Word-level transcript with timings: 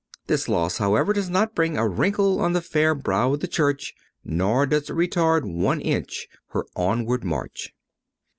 This 0.25 0.49
loss, 0.49 0.79
however, 0.79 1.13
does 1.13 1.29
not 1.29 1.53
bring 1.53 1.77
a 1.77 1.87
wrinkle 1.87 2.39
on 2.39 2.53
the 2.53 2.61
fair 2.63 2.95
brow 2.95 3.33
of 3.33 3.39
the 3.39 3.47
Church, 3.47 3.93
nor 4.25 4.65
does 4.65 4.89
it 4.89 4.93
retard 4.95 5.43
one 5.45 5.79
inch 5.79 6.27
her 6.47 6.65
onward 6.75 7.23
march. 7.23 7.75